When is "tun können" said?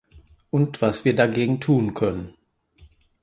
1.59-2.33